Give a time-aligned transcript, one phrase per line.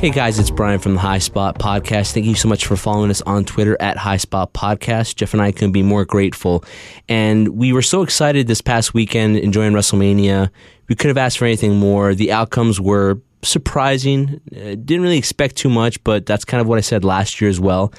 [0.00, 2.14] Hey guys, it's Brian from the High Spot Podcast.
[2.14, 5.16] Thank you so much for following us on Twitter at High Spot Podcast.
[5.16, 6.64] Jeff and I couldn't be more grateful.
[7.06, 10.48] And we were so excited this past weekend enjoying WrestleMania.
[10.88, 12.14] We could have asked for anything more.
[12.14, 14.40] The outcomes were surprising.
[14.50, 17.50] Uh, didn't really expect too much, but that's kind of what I said last year
[17.50, 17.92] as well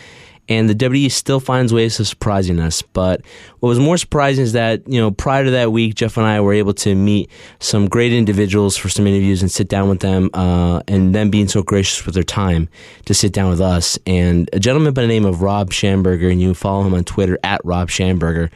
[0.49, 2.81] and the WWE still finds ways of surprising us.
[2.81, 3.21] But
[3.59, 6.39] what was more surprising is that, you know, prior to that week, Jeff and I
[6.41, 10.29] were able to meet some great individuals for some interviews and sit down with them,
[10.33, 12.69] uh, and them being so gracious with their time
[13.05, 13.97] to sit down with us.
[14.05, 17.37] And a gentleman by the name of Rob Schamberger, and you follow him on Twitter
[17.43, 18.49] at Rob Schamberger,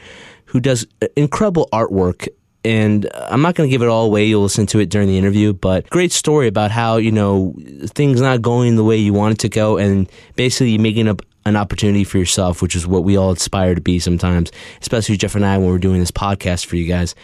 [0.46, 2.28] who does incredible artwork
[2.66, 4.24] and I'm not going to give it all away.
[4.24, 7.54] You'll listen to it during the interview, but great story about how, you know,
[7.90, 11.56] things not going the way you want it to go and basically making up an
[11.56, 14.50] opportunity for yourself, which is what we all aspire to be sometimes,
[14.82, 17.14] especially Jeff and I when we're doing this podcast for you guys.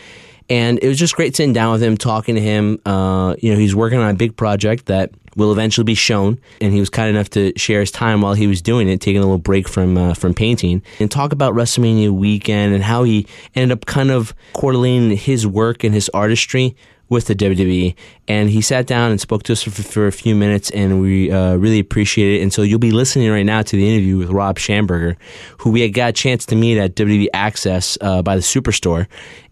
[0.49, 2.81] And it was just great sitting down with him, talking to him.
[2.87, 6.73] Uh, you know, he's working on a big project that will eventually be shown, and
[6.73, 9.25] he was kind enough to share his time while he was doing it, taking a
[9.25, 13.77] little break from uh, from painting, and talk about WrestleMania weekend and how he ended
[13.77, 16.77] up kind of correlating his work and his artistry
[17.13, 17.95] with the WWE.
[18.27, 21.31] And he sat down and spoke to us for, for a few minutes, and we
[21.31, 22.43] uh, really appreciate it.
[22.43, 25.17] And so you'll be listening right now to the interview with Rob Schamberger,
[25.59, 29.07] who we had got a chance to meet at WWE Access uh, by the Superstore.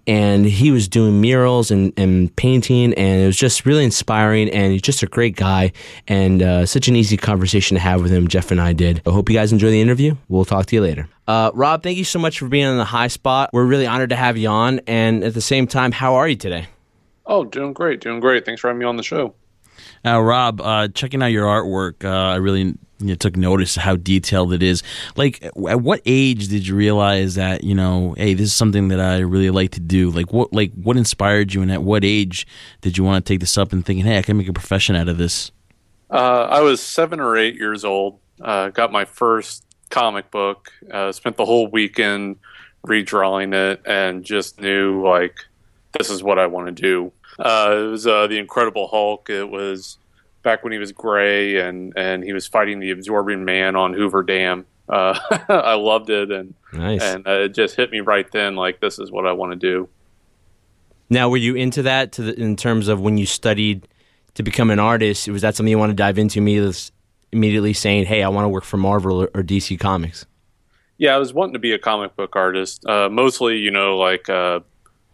[0.06, 4.48] And he was doing murals and, and painting, and it was just really inspiring.
[4.48, 5.72] And he's just a great guy,
[6.08, 8.27] and uh, such an easy conversation to have with him.
[8.27, 9.02] Jeff and I did.
[9.07, 10.17] I hope you guys enjoy the interview.
[10.29, 11.08] We'll talk to you later.
[11.29, 13.51] Uh, Rob, thank you so much for being on the high spot.
[13.52, 14.80] We're really honored to have you on.
[14.86, 16.67] And at the same time, how are you today?
[17.30, 18.45] Oh, doing great, doing great.
[18.45, 19.35] Thanks for having me on the show.
[20.05, 23.95] Now, Rob, uh, checking out your artwork, uh, I really you know, took notice how
[23.95, 24.83] detailed it is.
[25.14, 28.98] Like, at what age did you realize that you know, hey, this is something that
[28.98, 30.11] I really like to do?
[30.11, 32.48] Like, what like what inspired you, and at what age
[32.80, 34.96] did you want to take this up and thinking, hey, I can make a profession
[34.96, 35.52] out of this?
[36.11, 38.19] Uh, I was seven or eight years old.
[38.40, 40.73] Uh, got my first comic book.
[40.90, 42.39] Uh, spent the whole weekend
[42.85, 45.36] redrawing it, and just knew like
[45.96, 47.13] this is what I want to do.
[47.40, 49.30] Uh, it was uh, the Incredible Hulk.
[49.30, 49.98] It was
[50.42, 54.23] back when he was gray and and he was fighting the Absorbing Man on Hoover
[54.23, 54.67] Dam.
[54.89, 55.18] Uh,
[55.48, 57.02] I loved it and nice.
[57.02, 58.56] and uh, it just hit me right then.
[58.56, 59.89] Like this is what I want to do.
[61.08, 63.89] Now, were you into that to the, in terms of when you studied
[64.34, 65.28] to become an artist?
[65.28, 66.74] Was that something you want to dive into immediately?
[67.33, 70.27] Immediately saying, "Hey, I want to work for Marvel or, or DC Comics."
[70.98, 72.84] Yeah, I was wanting to be a comic book artist.
[72.84, 74.61] Uh, mostly, you know, like uh,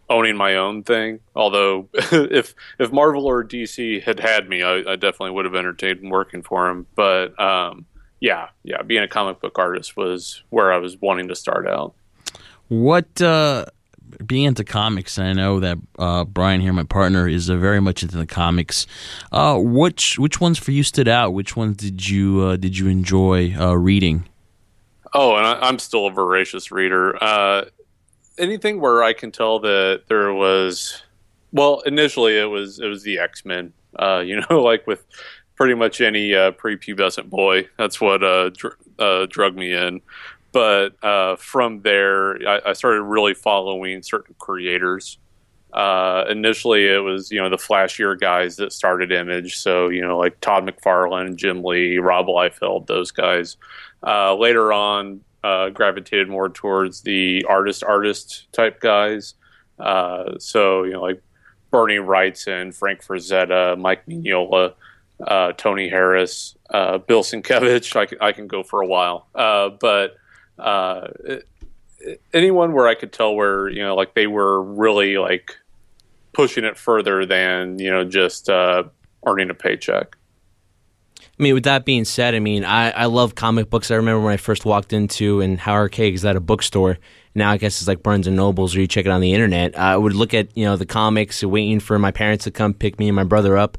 [0.09, 1.19] owning my own thing.
[1.35, 6.09] Although, if if Marvel or DC had had me, I, I definitely would have entertained
[6.09, 6.87] working for them.
[6.95, 7.85] But um,
[8.19, 11.93] yeah, yeah, being a comic book artist was where I was wanting to start out.
[12.69, 13.65] What uh,
[14.25, 17.79] being into comics, and I know that uh, Brian here, my partner, is uh, very
[17.79, 18.87] much into the comics.
[19.31, 21.33] Uh, which which ones for you stood out?
[21.33, 24.27] Which ones did you uh, did you enjoy uh, reading?
[25.13, 27.15] Oh, and I, am still a voracious reader
[28.37, 31.03] anything where I can tell that there was,
[31.51, 33.73] well, initially it was it was the X Men.
[33.97, 35.05] Uh, you know, like with
[35.55, 40.01] pretty much any uh, prepubescent boy, that's what uh, dr- uh, drug me in.
[40.51, 45.19] But uh, from there, I, I, started really following certain creators.
[45.73, 50.17] Uh, initially, it was you know the flashier guys that started Image, so you know
[50.17, 53.57] like Todd McFarlane, Jim Lee, Rob Liefeld, those guys.
[54.03, 59.35] later on, uh, gravitated more towards the artist artist type guys.
[59.79, 61.21] Uh, so you know, like
[61.71, 64.73] Bernie Wrightson, Frank Frazetta, Mike Mignola,
[65.25, 67.95] uh, Tony Harris, uh, Bill Sienkiewicz.
[67.95, 70.15] I can, I can go for a while, uh, but
[70.57, 71.07] uh,
[72.33, 75.55] anyone where I could tell where you know, like they were really like
[76.33, 80.17] pushing it further than you know just earning a paycheck.
[81.39, 83.91] I mean, with that being said, I mean, I, I love comic books.
[83.91, 86.97] I remember when I first walked into and how archaic is that a bookstore?
[87.35, 89.77] Now I guess it's like Barnes and Nobles, or you check it on the internet.
[89.77, 92.97] I would look at you know the comics, waiting for my parents to come pick
[92.97, 93.77] me and my brother up.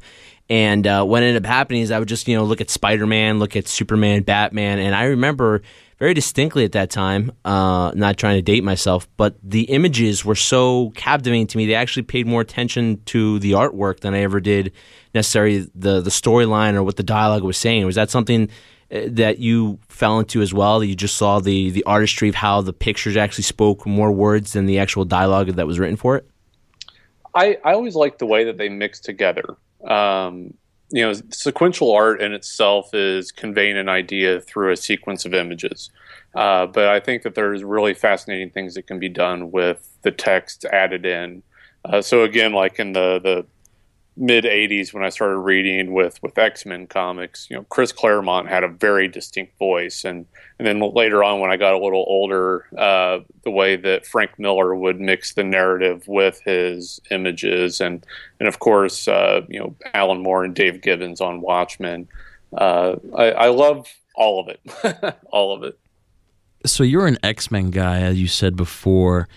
[0.50, 3.06] And uh, what ended up happening is I would just you know look at Spider
[3.06, 5.62] Man, look at Superman, Batman, and I remember
[5.98, 7.32] very distinctly at that time.
[7.44, 11.66] Uh, not trying to date myself, but the images were so captivating to me.
[11.66, 14.72] They actually paid more attention to the artwork than I ever did
[15.14, 17.84] necessarily the the storyline or what the dialogue was saying.
[17.84, 18.48] Was that something
[18.90, 20.80] uh, that you fell into as well?
[20.80, 24.54] That you just saw the the artistry of how the pictures actually spoke more words
[24.54, 26.30] than the actual dialogue that was written for it.
[27.34, 29.56] I I always liked the way that they mixed together.
[29.86, 30.54] Um,
[30.90, 35.90] you know, sequential art in itself is conveying an idea through a sequence of images.
[36.34, 40.10] Uh, but I think that there's really fascinating things that can be done with the
[40.10, 41.42] text added in.
[41.84, 43.46] Uh, so again, like in the the
[44.18, 48.64] mid 80s when I started reading with with X-Men comics, you know, Chris Claremont had
[48.64, 50.26] a very distinct voice and
[50.58, 54.38] and then later on when I got a little older, uh, the way that Frank
[54.38, 58.04] Miller would mix the narrative with his images and
[58.40, 62.08] and of course, uh, you know, Alan Moore and Dave Gibbons on Watchmen.
[62.56, 63.86] Uh, I, I love
[64.16, 65.16] all of it.
[65.30, 65.78] all of it.
[66.66, 69.28] So you're an X-Men guy as you said before.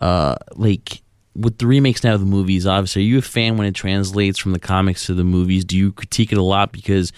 [0.00, 1.02] Uh, like
[1.34, 4.38] with the remakes now of the movies, obviously, are you a fan when it translates
[4.38, 5.64] from the comics to the movies?
[5.64, 7.12] Do you critique it a lot because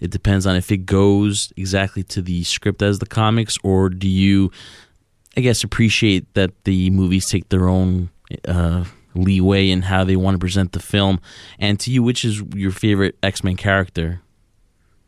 [0.00, 4.08] it depends on if it goes exactly to the script as the comics, or do
[4.08, 4.50] you,
[5.36, 8.10] I guess, appreciate that the movies take their own
[8.46, 8.84] uh,
[9.14, 11.20] leeway in how they want to present the film?
[11.58, 14.22] And to you, which is your favorite X Men character?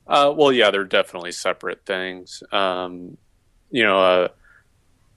[0.06, 2.42] Uh, well, yeah, they're definitely separate things.
[2.52, 3.16] Um,
[3.70, 4.28] you know, uh,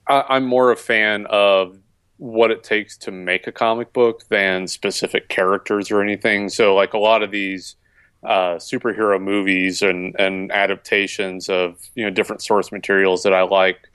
[0.06, 1.78] I, I'm more a fan of
[2.18, 6.48] what it takes to make a comic book than specific characters or anything.
[6.48, 7.76] So, like a lot of these
[8.24, 13.88] uh, superhero movies and, and adaptations of you know different source materials that I like,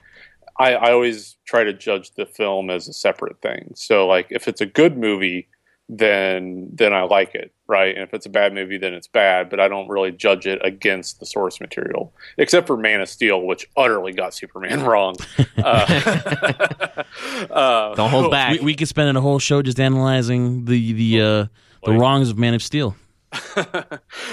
[0.58, 3.72] I, I always try to judge the film as a separate thing.
[3.74, 5.48] So, like if it's a good movie,
[5.92, 7.92] then then I like it, right?
[7.92, 9.50] And if it's a bad movie, then it's bad.
[9.50, 13.42] But I don't really judge it against the source material, except for Man of Steel,
[13.42, 15.16] which utterly got Superman wrong.
[15.60, 17.02] Uh,
[17.50, 18.52] uh, don't hold back.
[18.52, 21.46] We, we, could spend a whole show just analyzing the the uh,
[21.84, 22.96] the wrongs of Man of Steel.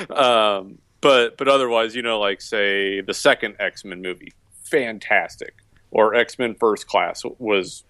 [0.09, 4.31] um, but but otherwise, you know, like say the second X Men movie,
[4.63, 5.55] fantastic,
[5.91, 7.83] or X Men First Class was,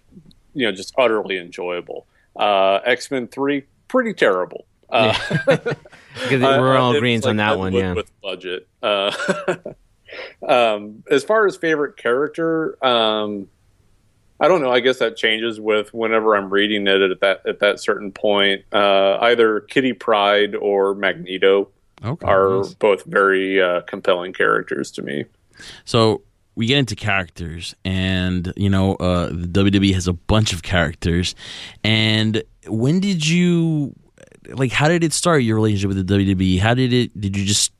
[0.52, 2.06] you know, just utterly enjoyable.
[2.36, 4.66] Uh, X Men Three, pretty terrible.
[4.90, 5.14] Uh,
[5.48, 5.58] yeah.
[6.30, 7.92] we're all agreeing like on that one, yeah.
[7.92, 8.68] With budget.
[8.82, 9.12] Uh,
[10.48, 13.48] um, as far as favorite character, um,
[14.40, 14.72] I don't know.
[14.72, 18.64] I guess that changes with whenever I'm reading it at that at that certain point.
[18.72, 21.70] Uh, either Kitty Pryde or Magneto
[22.04, 22.74] okay, are nice.
[22.74, 25.24] both very uh, compelling characters to me.
[25.84, 26.22] So
[26.58, 31.36] we get into characters, and you know, uh, the WWE has a bunch of characters.
[31.84, 33.94] And when did you
[34.48, 34.72] like?
[34.72, 36.58] How did it start your relationship with the WWE?
[36.58, 37.18] How did it?
[37.18, 37.72] Did you just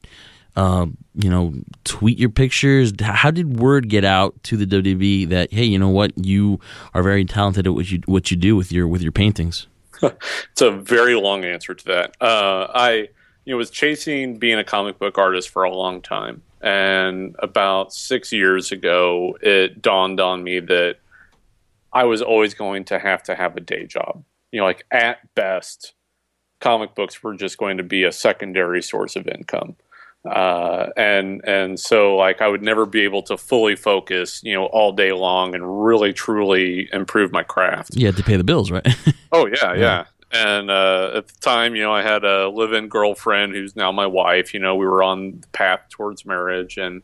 [0.55, 0.87] uh,
[1.17, 2.93] you know, tweet your pictures?
[3.01, 6.61] How did word get out to the WWE that hey, you know what, you
[6.95, 9.67] are very talented at what you what you do with your with your paintings?
[10.03, 12.17] it's a very long answer to that.
[12.21, 13.09] Uh, I
[13.45, 17.93] you know was chasing being a comic book artist for a long time, and about
[17.93, 20.97] six years ago, it dawned on me that
[21.93, 24.25] I was always going to have to have a day job.
[24.53, 25.95] You know, like at best,
[26.61, 29.77] comic books were just going to be a secondary source of income.
[30.29, 34.67] Uh, and and so like I would never be able to fully focus, you know,
[34.67, 37.95] all day long and really truly improve my craft.
[37.95, 38.87] You had to pay the bills, right?
[39.33, 40.05] oh yeah, yeah, yeah.
[40.31, 44.07] And uh, at the time, you know, I had a live-in girlfriend who's now my
[44.07, 44.53] wife.
[44.53, 47.03] You know, we were on the path towards marriage, and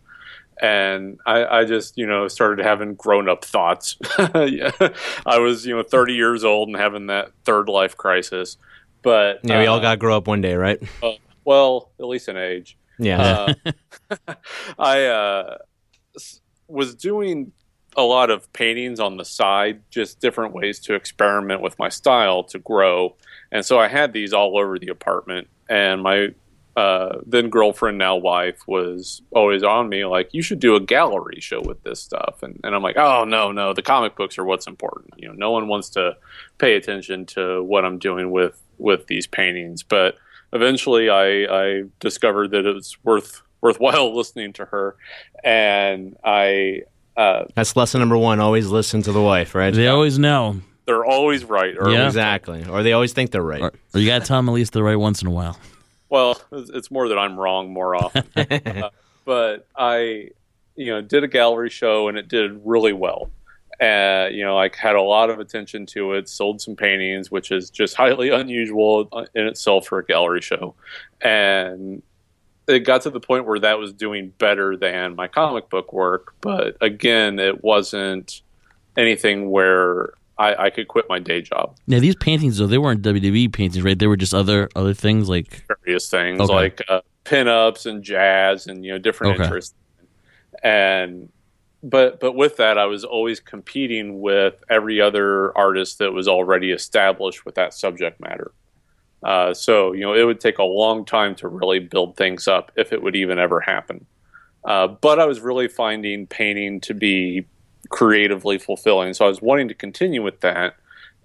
[0.60, 3.96] and I, I just you know started having grown-up thoughts.
[4.18, 4.70] yeah.
[5.26, 8.58] I was you know 30 years old and having that third life crisis.
[9.02, 10.82] But yeah, we all uh, got to grow up one day, right?
[11.02, 11.12] Uh,
[11.44, 12.76] well, at least in age.
[12.98, 13.54] Yeah.
[13.64, 13.72] Uh,
[14.78, 15.58] I uh,
[16.68, 17.52] was doing
[17.96, 22.44] a lot of paintings on the side, just different ways to experiment with my style
[22.44, 23.16] to grow.
[23.52, 25.48] And so I had these all over the apartment.
[25.68, 26.34] And my
[26.76, 31.40] uh, then girlfriend, now wife, was always on me like, you should do a gallery
[31.40, 32.42] show with this stuff.
[32.42, 35.14] And, and I'm like, oh, no, no, the comic books are what's important.
[35.16, 36.16] You know, no one wants to
[36.58, 39.82] pay attention to what I'm doing with, with these paintings.
[39.82, 40.16] But
[40.52, 44.96] eventually I, I discovered that it was worth worthwhile listening to her,
[45.42, 46.82] and I.
[47.16, 48.40] Uh, That's lesson number one.
[48.40, 49.72] Always listen to the wife, right?
[49.72, 50.60] They always know.
[50.86, 51.74] They're always right.
[51.74, 52.66] yeah, exactly.
[52.66, 53.62] Or they always think they're right.
[53.62, 55.58] Or, or you got to tell them at least they're right once in a while.
[56.10, 58.24] Well, it's more that I'm wrong more often.
[58.36, 58.90] uh,
[59.24, 60.30] but I,
[60.76, 63.30] you know, did a gallery show and it did really well.
[63.80, 67.50] Uh, you know, like had a lot of attention to it, sold some paintings, which
[67.50, 70.74] is just highly unusual in itself for a gallery show.
[71.20, 72.02] And
[72.66, 76.34] it got to the point where that was doing better than my comic book work.
[76.40, 78.40] But again, it wasn't
[78.96, 81.76] anything where I, I could quit my day job.
[81.86, 83.98] Now these paintings though they weren't WWE paintings, right?
[83.98, 86.52] They were just other other things like various things Okay.
[86.52, 89.44] like uh, pinups and jazz and you know different Okay.
[89.44, 89.74] interests.
[90.62, 91.28] And
[91.82, 96.70] but but with that, I was always competing with every other artist that was already
[96.70, 98.52] established with that subject matter.
[99.24, 102.70] Uh, so you know it would take a long time to really build things up
[102.76, 104.04] if it would even ever happen.
[104.64, 107.46] Uh, but I was really finding painting to be
[107.88, 110.76] creatively fulfilling, so I was wanting to continue with that.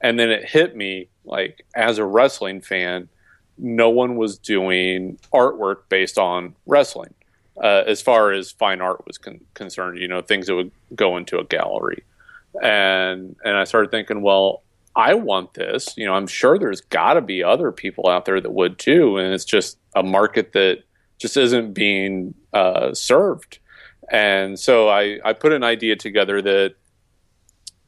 [0.02, 3.10] And then it hit me like as a wrestling fan,
[3.58, 7.14] no one was doing artwork based on wrestling
[7.62, 11.18] uh, as far as fine art was con- concerned you know things that would go
[11.18, 12.04] into a gallery
[12.62, 14.64] and and i started thinking well
[15.00, 18.40] i want this you know i'm sure there's got to be other people out there
[18.42, 20.80] that would too and it's just a market that
[21.18, 23.60] just isn't being uh, served
[24.12, 26.76] and so i i put an idea together that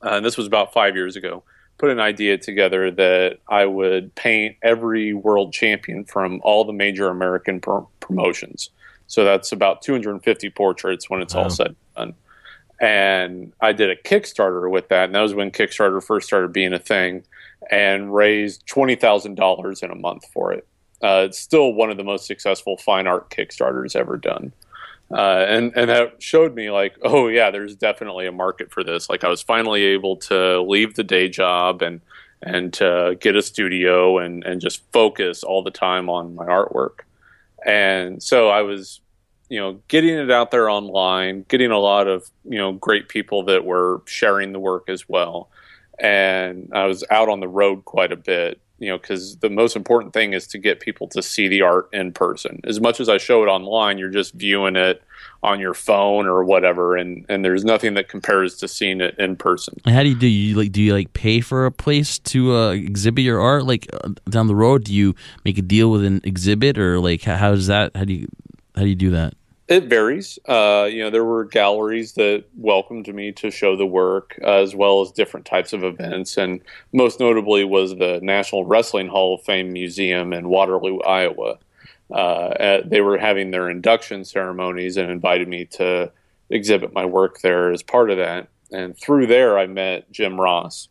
[0.03, 1.43] uh, and this was about five years ago
[1.77, 7.07] put an idea together that I would paint every world champion from all the major
[7.07, 8.69] American pro- promotions.
[9.07, 11.43] So that's about 250 portraits when it's Wow.
[11.43, 12.13] all said and done.
[12.81, 16.73] And I did a Kickstarter with that, and that was when Kickstarter first started being
[16.73, 17.23] a thing,
[17.69, 20.67] and raised twenty thousand dollars in a month for it.
[21.03, 24.51] Uh, it's still one of the most successful fine art Kickstarters ever done.
[25.11, 29.09] Uh, and and that showed me like, oh yeah, there's definitely a market for this.
[29.09, 32.01] Like I was finally able to leave the day job and
[32.41, 37.01] and to get a studio and and just focus all the time on my artwork.
[37.63, 39.01] And so I was,
[39.51, 43.43] you know, getting it out there online, getting a lot of you know great people
[43.43, 45.49] that were sharing the work as well.
[45.99, 49.75] And I was out on the road quite a bit, you know, because the most
[49.75, 52.61] important thing is to get people to see the art in person.
[52.63, 55.03] As much as I show it online, you're just viewing it
[55.43, 59.35] on your phone or whatever, and and there's nothing that compares to seeing it in
[59.35, 59.81] person.
[59.83, 60.27] And how do you do?
[60.27, 63.89] You like do you like pay for a place to uh, exhibit your art like
[64.01, 64.85] uh, down the road?
[64.85, 67.97] Do you make a deal with an exhibit or like how, how does that?
[67.97, 68.29] How do you
[68.77, 69.33] how do you do that?
[69.71, 70.37] It varies.
[70.49, 74.75] Uh, you know, there were galleries that welcomed me to show the work, uh, as
[74.75, 76.59] well as different types of events, and
[76.91, 81.57] most notably was the National Wrestling Hall of Fame Museum in Waterloo, Iowa.
[82.09, 86.11] Uh, uh, they were having their induction ceremonies and invited me to
[86.49, 88.49] exhibit my work there as part of that.
[88.73, 90.89] And through there, I met Jim Ross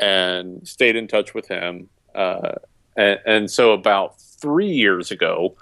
[0.00, 1.90] and stayed in touch with him.
[2.14, 2.52] Uh,
[2.96, 5.54] and, and so, about three years ago,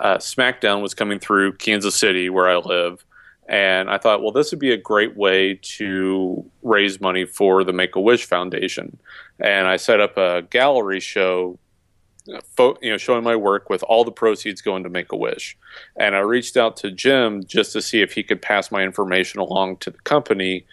[0.00, 3.04] uh, SmackDown was coming through Kansas City, where I live,
[3.48, 7.72] and I thought, well, this would be a great way to raise money for the
[7.72, 8.98] Make a Wish Foundation.
[9.40, 11.58] And I set up a gallery show,
[12.26, 15.56] you know, showing my work with all the proceeds going to Make a Wish.
[15.96, 19.40] And I reached out to Jim just to see if he could pass my information
[19.40, 20.64] along to the company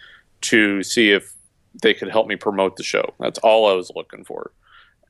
[0.42, 1.34] to see if
[1.82, 3.14] they could help me promote the show.
[3.18, 4.52] That's all I was looking for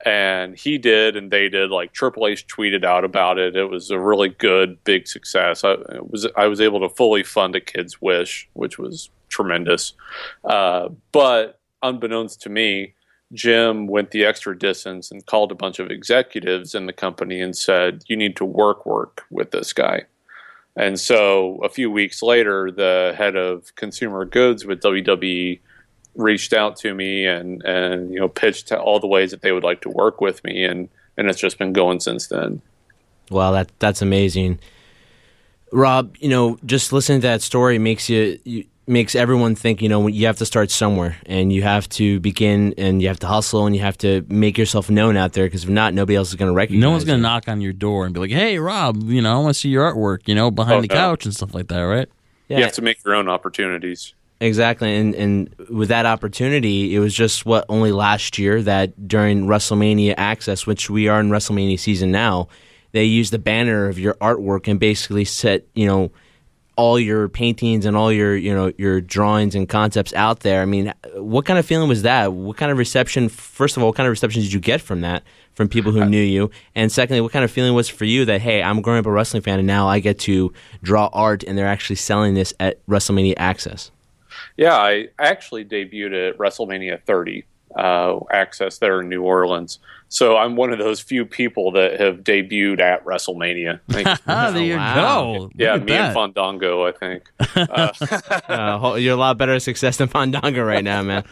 [0.05, 3.57] and he did and they did like triple h tweeted out about it.
[3.57, 5.65] It was a really good big success.
[5.65, 9.93] I was i was able to fully fund a kid's wish which was tremendous.
[10.45, 12.95] Uh, but unbeknownst to me
[13.33, 17.57] jim went the extra distance and called a bunch of executives in the company and
[17.57, 20.03] said you need to work work with this guy.
[20.77, 25.61] And so a few weeks later the head of consumer goods with wwe
[26.17, 29.63] reached out to me and and you know pitched all the ways that they would
[29.65, 32.61] like to work with me and and it's just been going since then
[33.31, 34.59] Wow, that that's amazing.
[35.73, 39.89] Rob, you know, just listening to that story makes you, you makes everyone think, you
[39.89, 43.29] know, you have to start somewhere and you have to begin and you have to
[43.29, 46.31] hustle and you have to make yourself known out there because if not, nobody else
[46.31, 46.75] is going to recognize.
[46.79, 46.81] You.
[46.81, 49.39] No one's gonna knock on your door and be like, "Hey, Rob, you know, I
[49.39, 50.95] want to see your artwork." You know, behind Oh, the no.
[50.95, 52.09] couch and stuff like that, right?
[52.49, 56.99] Yeah, you have to make your own opportunities Exactly, and and with that opportunity, it
[56.99, 61.79] was just what only last year that during WrestleMania Access, which we are in WrestleMania
[61.79, 62.49] season now,
[62.93, 66.11] they used the banner of your artwork and basically set you know
[66.77, 70.63] all your paintings and all your you know your drawings and concepts out there.
[70.63, 72.33] I mean, what kind of feeling was that?
[72.33, 73.29] What kind of reception?
[73.29, 76.07] First of all, what kind of reception did you get from that from people who
[76.07, 76.51] knew you?
[76.75, 79.13] And secondly, what kind of feeling was for you that hey, I'm growing up a
[79.13, 80.51] wrestling fan and now I get to
[80.83, 83.91] draw art and they're actually selling this at WrestleMania Access?
[84.57, 87.45] Yeah i actually debuted at wrestlemania 30
[87.77, 89.79] uh, access there in new orleans
[90.09, 94.51] so i'm one of those few people that have debuted at wrestlemania I think- Ah,
[94.51, 94.95] there you wow.
[94.95, 95.33] go.
[95.43, 96.07] Look yeah me that.
[96.07, 100.83] and fandango i think Uh, ho- you're a lot better at success than Fandango right
[100.83, 101.25] now, man.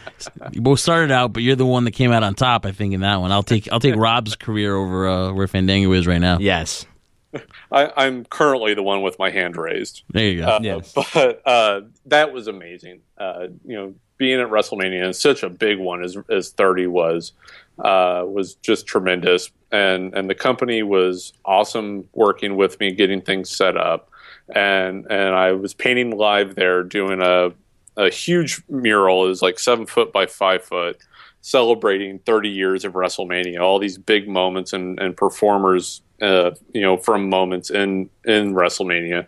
[0.51, 2.65] You both started out, but you're the one that came out on top.
[2.65, 3.31] I think in that one.
[3.31, 6.37] I'll take I'll take Rob's career over uh, where Fandango is right now.
[6.39, 6.85] Yes.
[7.71, 10.03] I, am currently the one with my hand raised.
[10.09, 10.47] There you go.
[10.47, 10.93] Uh, Yes.
[11.13, 13.01] But uh, that was amazing.
[13.17, 17.33] Uh, you know, being at WrestleMania and such a big one as as 30 was
[17.79, 19.49] uh, was just tremendous.
[19.71, 24.09] And and the company was awesome working with me, getting things set up.
[24.53, 27.51] And and I was painting live there, doing a
[27.97, 29.25] a huge mural.
[29.25, 30.97] It was like seven foot by five foot,
[31.41, 33.59] celebrating 30 years of WrestleMania.
[33.59, 39.21] All these big moments and and performers, uh, you know, from moments in in WrestleMania.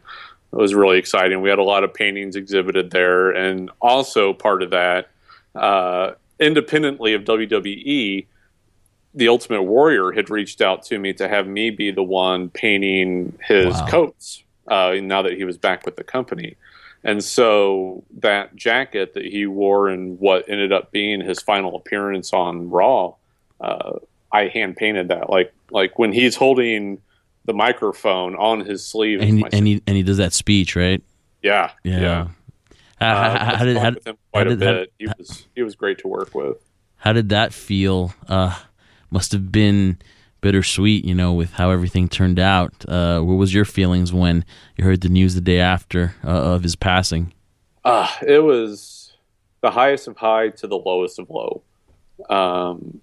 [0.53, 1.41] It was really exciting.
[1.41, 5.10] We had a lot of paintings exhibited there, and also part of that,
[5.56, 8.25] uh, independently of WWE,
[9.13, 13.38] the Ultimate Warrior had reached out to me to have me be the one painting
[13.48, 13.88] his Wow.
[13.88, 14.44] coats.
[14.68, 16.56] Uh, now that he was back with the company,
[17.03, 22.34] and so that jacket that he wore in what ended up being his final appearance
[22.34, 23.13] on Raw,
[23.60, 23.93] uh,
[24.31, 25.29] I hand painted that.
[25.29, 27.00] Like like when he's holding
[27.46, 29.20] the microphone on his sleeve.
[29.22, 31.01] and, and he and he does that speech, right?
[31.41, 32.00] yeah, Yeah.
[32.00, 32.27] yeah.
[33.00, 35.63] How, Uh, how, how did how, with him quite how did- how- he was he
[35.63, 36.58] was great to work with.
[36.98, 38.13] how did that feel?
[38.27, 38.55] Uh,
[39.10, 39.98] must have been
[40.41, 42.74] bittersweet, you know, with how everything turned out.
[42.88, 44.43] Uh, what was your feelings when
[44.77, 47.33] you heard the news the day after uh, of his passing?
[47.86, 49.13] Uh, it was
[49.62, 51.62] the highest of high to the lowest of low.
[52.29, 53.01] Um,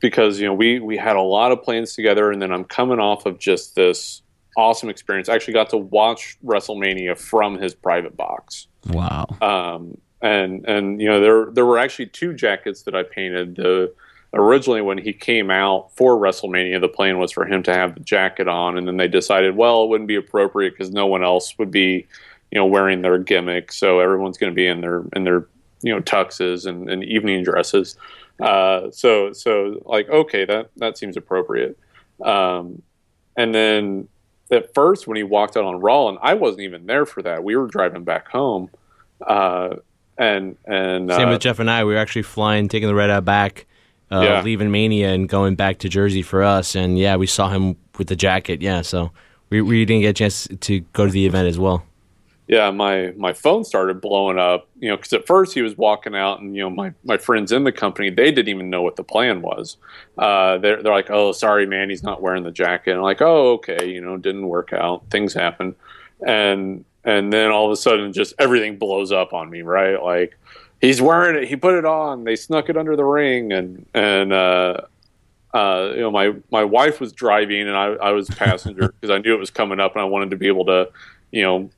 [0.00, 2.98] because you know we we had a lot of plans together, and then I'm coming
[2.98, 4.22] off of just this
[4.56, 5.28] awesome experience.
[5.28, 8.66] I actually got to watch WrestleMania from his private box.
[8.88, 9.26] Wow.
[9.40, 13.56] um, and and you know there there were actually two jackets that I painted.
[13.56, 13.92] The
[14.34, 18.00] originally when he came out for WrestleMania, the plan was for him to have the
[18.00, 21.56] jacket on, and then they decided, well, it wouldn't be appropriate because no one else
[21.58, 22.06] would be,
[22.50, 25.46] you know, wearing their gimmick, so everyone's going to be in their in their
[25.82, 27.96] you know tuxes and, and evening dresses.
[28.40, 31.78] Uh, so so like okay, that that seems appropriate.
[32.24, 32.82] Um,
[33.36, 34.08] and then
[34.50, 37.42] at first when he walked out on Raw, and I wasn't even there for that.
[37.44, 38.70] We were driving back home.
[39.26, 39.76] Uh,
[40.18, 41.84] and and Same uh, with Jeff and I.
[41.84, 43.66] We were actually flying, taking the red eye back,
[44.12, 44.42] uh, Yeah.
[44.42, 46.74] leaving Mania and going back to Jersey for us.
[46.76, 48.60] And yeah, we saw him with the jacket.
[48.62, 49.10] Yeah, so
[49.50, 51.82] we, we didn't get a chance to go to the event as well.
[52.48, 54.68] yeah, my my phone started blowing up.
[54.80, 57.52] You know, because at first he was walking out, and you know, my my friends
[57.52, 59.76] in the company they didn't even know what the plan was.
[60.18, 63.22] Uh, they're they're like, "Oh, sorry, man, he's not wearing the jacket." And I'm like,
[63.22, 65.04] "Oh, okay, you know, didn't work out.
[65.10, 65.74] Things happen."
[66.26, 70.02] And and then all of a sudden, just everything blows up on me, right?
[70.02, 70.36] Like
[70.82, 71.48] he's wearing it.
[71.48, 72.24] He put it on.
[72.24, 74.82] They snuck it under the ring, and and uh,
[75.54, 79.18] uh, you know, my my wife was driving, and I I was passenger because I
[79.18, 80.90] knew it was coming up, and I wanted to be able to,
[81.30, 81.70] you know,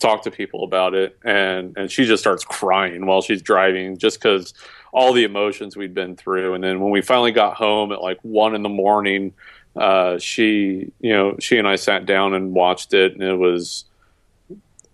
[0.00, 4.18] talk to people about it and and she just starts crying while she's driving just
[4.18, 4.54] because
[4.92, 8.18] all the emotions we'd been through and then when we finally got home at like
[8.22, 9.32] one in the morning
[9.76, 13.84] uh, she you know she and i sat down and watched it and it was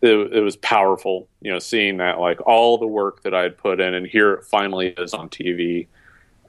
[0.02, 3.56] it, it was powerful you know seeing that like all the work that i had
[3.56, 5.87] put in and here it finally is on tv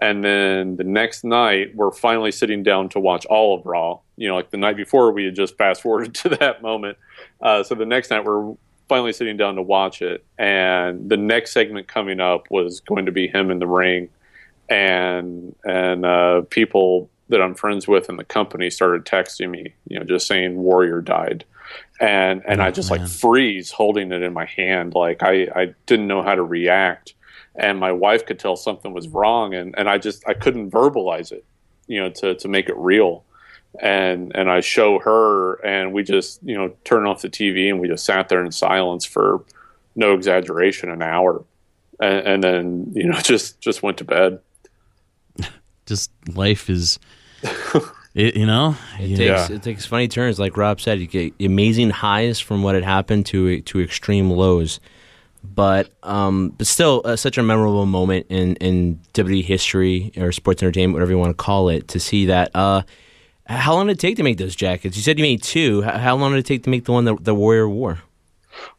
[0.02, 4.28] and then the next night we're finally sitting down to watch all of raw you
[4.28, 6.98] know like the night before we had just fast forwarded to that moment.
[7.42, 8.54] Uh, so the next night we're
[8.90, 13.12] finally sitting down to watch it, and the next segment coming up was going to
[13.12, 14.10] be him in the ring,
[14.70, 20.00] and and uh, people that I'm friends with in the company started texting me, you
[20.00, 21.44] know, just saying Warrior died,
[22.00, 23.02] and and I oh, just man.
[23.02, 27.14] like freeze holding it in my hand, like I I didn't know how to react,
[27.56, 31.32] and my wife could tell something was wrong, and and I just I couldn't verbalize
[31.32, 31.46] it,
[31.88, 33.24] you know, to to make it real
[33.80, 37.80] and and I show her, and we just you know turn off the TV, and
[37.80, 39.44] we just sat there in silence for
[39.96, 41.44] no exaggeration an hour,
[42.00, 44.40] and, and then you know just just went to bed.
[45.86, 47.00] Just life is,
[48.18, 48.76] it, you know.
[49.00, 49.18] It yeah.
[49.18, 51.00] takes it takes funny turns, like Rob said.
[51.00, 54.80] You get amazing highs from what had happened to to extreme lows,
[55.44, 60.64] but um, but still uh, such a memorable moment in in WWE history or sports
[60.64, 62.50] entertainment, whatever you want to call it, to see that.
[62.56, 62.82] Uh,
[63.46, 64.98] how long did it take to make those jackets?
[64.98, 65.84] You said you made two.
[65.84, 68.00] How, how long did it take to make the one that the Warrior wore?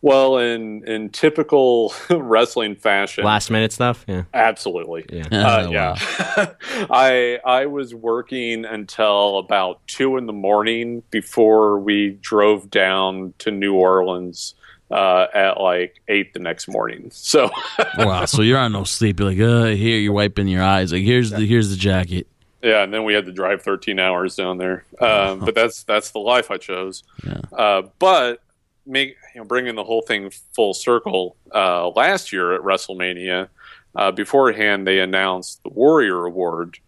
[0.03, 4.05] Well, in in typical wrestling fashion, Last minute stuff.
[4.09, 4.25] Yeah.
[4.35, 5.07] absolutely.
[5.11, 5.25] Yeah.
[5.33, 5.97] Uh, Oh, yeah,
[6.91, 13.51] I I was working until about two in the morning before we drove down to
[13.51, 14.55] New Orleans
[14.91, 17.11] uh, at like eight the next morning.
[17.13, 17.51] So
[17.99, 18.25] wow.
[18.25, 19.21] So you're on no sleep.
[19.21, 19.99] You're like, uh, here.
[19.99, 20.93] You're wiping your eyes.
[20.93, 22.27] Like, here's the here's the jacket.
[22.63, 24.85] Yeah, and then we had to drive 13 hours down there.
[25.01, 27.05] Um, but that's that's the life I chose.
[27.25, 27.41] Yeah.
[27.53, 28.41] Uh, but
[28.89, 31.37] make you know, bringing the whole thing full circle.
[31.55, 33.49] Uh, last year at WrestleMania,
[33.95, 36.79] uh, beforehand they announced the Warrior Award,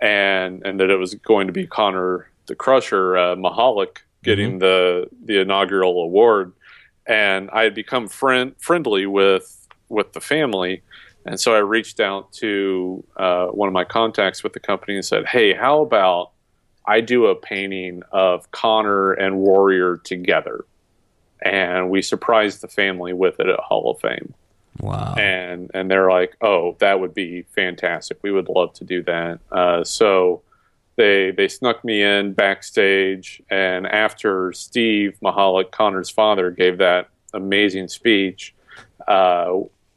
[0.00, 5.08] and and that it was going to be Connor the Crusher uh, Michalek getting the
[5.24, 6.52] the inaugural award,
[7.06, 10.82] and I had become friend friendly with with the family,
[11.24, 15.04] and so I reached out to uh, one of my contacts with the company and
[15.04, 16.32] said, "Hey, how about
[16.86, 20.64] I do a painting of Connor and Warrior together?"
[21.44, 24.34] And we surprised the family with it at Hall of Fame
[24.80, 25.14] Wow.
[25.16, 28.18] and and they're like, "Oh, that would be fantastic.
[28.22, 30.42] We would love to do that." Uh, so
[30.96, 37.88] they they snuck me in backstage, and after Steve Michalek, Connor's father, gave that amazing
[37.88, 38.54] speech,
[39.06, 39.52] uh,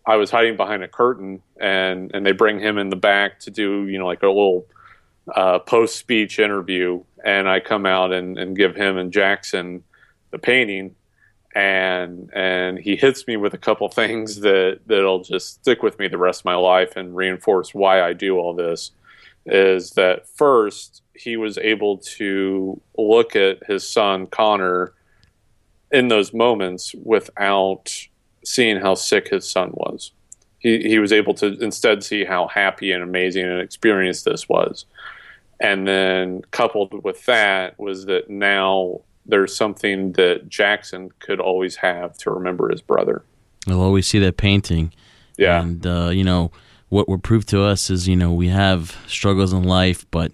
[0.06, 3.52] I was hiding behind a curtain, and and they bring him in the back to
[3.52, 4.68] do you know like a little
[5.36, 9.84] uh, post speech interview, and I come out and, and give him and Jackson
[10.32, 10.96] the painting,
[11.58, 16.08] and and he hits me with a couple things that that'll just stick with me
[16.08, 18.92] the rest of my life and reinforce why I do all this
[19.48, 24.94] is that first he was able to look at his son Connor
[25.92, 27.92] in those moments without
[28.44, 30.12] seeing how sick his son was.
[30.60, 34.86] He he was able to instead see how happy and amazing and experienced this was.
[35.60, 42.18] And then coupled with that was that now there's something that Jackson could always have
[42.20, 43.24] to remember his brother.
[43.68, 44.94] We'll always see that painting.
[45.38, 45.62] Yeah.
[45.62, 46.52] And, uh, you know,
[46.90, 50.32] what we're proved to us is, you know, we have struggles in life, but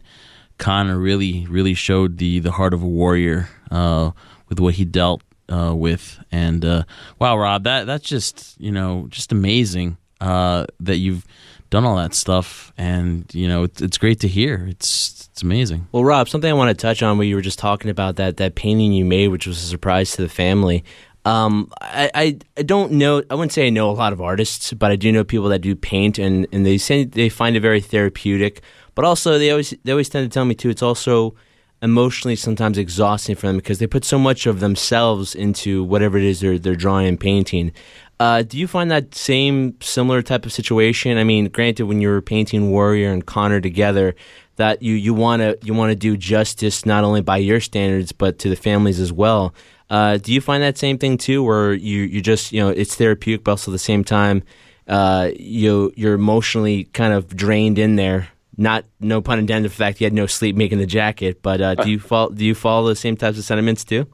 [0.59, 4.11] Connor really, really showed the, the heart of a warrior uh,
[4.49, 6.19] with what he dealt uh, with.
[6.31, 6.83] And, uh,
[7.19, 11.25] wow, Rob, that that's just, you know, just amazing uh, that you've
[11.73, 12.71] done all that stuff.
[12.77, 14.67] And, you know, it's, great to hear.
[14.69, 15.87] It's, it's amazing.
[15.91, 18.37] Well, Rob, something I want to touch on where you were just talking about that
[18.37, 20.83] that painting you made, which was a surprise to the family.
[21.25, 23.23] Um, I, I, I don't know.
[23.27, 25.59] I wouldn't say I know a lot of artists, but I do know people that
[25.59, 28.61] do paint, and, and they say they find it very therapeutic.
[28.93, 30.69] But also, they always they always tend to tell me too.
[30.69, 31.33] It's also
[31.81, 36.23] emotionally sometimes exhausting for them because they put so much of themselves into whatever it
[36.23, 37.71] is they're they're drawing and painting.
[38.19, 41.17] Uh, do you find that same similar type of situation?
[41.17, 44.15] I mean, granted, when you were painting Warrior and Connor together,
[44.55, 48.11] that you you want to you want to do justice not only by your standards
[48.11, 49.53] but to the families as well.
[49.89, 52.95] Uh, do you find that same thing too, where you you just you know it's
[52.95, 54.43] therapeutic, but also at the same time
[54.87, 58.29] uh, you you're emotionally kind of drained in there?
[58.55, 59.71] Not no pun intended.
[59.71, 62.45] The fact you had no sleep making the jacket, but uh, do you fall do
[62.45, 64.05] you follow the same types of sentiments too?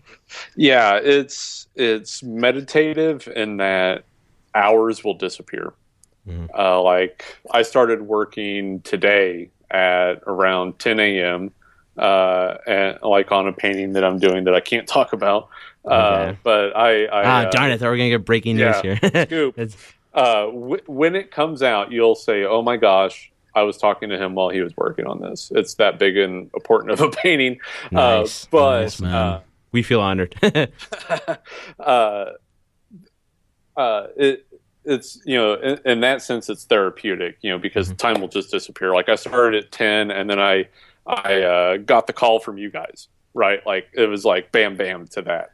[0.56, 4.06] Yeah, it's it's meditative in that
[4.56, 5.74] hours will disappear.
[6.56, 11.52] Uh, like I started working today at around 10 a.m.
[11.98, 15.50] Uh, and like on a painting that I'm doing that I can't talk about.
[15.84, 16.38] Uh, Okay.
[16.44, 17.74] but I, I Ah, uh, darn it!
[17.74, 19.26] I thought we are gonna get breaking news yeah, here.
[19.26, 19.60] scoop.
[20.14, 24.18] Uh, w- when it comes out, you'll say, "Oh my gosh." I was talking to
[24.18, 25.52] him while he was working on this.
[25.56, 27.60] It's that big and important of a painting.
[27.92, 28.46] Nice.
[28.46, 29.14] Uh, but Nice, man.
[29.14, 30.36] uh, we feel honored.
[31.80, 32.26] uh,
[33.78, 34.46] uh, it,
[34.86, 38.50] it's you know in, in that sense it's therapeutic you know because time will just
[38.50, 40.68] disappear like i started at 10 and then i
[41.06, 45.06] i uh, got the call from you guys right like it was like bam bam
[45.06, 45.52] to that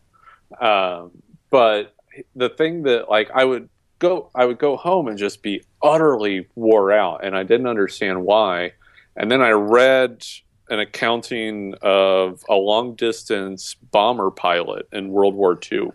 [0.63, 1.11] um,
[1.49, 1.95] but
[2.35, 3.67] the thing that like i would
[4.07, 8.23] go i would go home and just be utterly wore out and i didn't understand
[8.23, 8.71] why
[9.15, 10.25] and then i read
[10.69, 15.89] an accounting of a long distance bomber pilot in world war ii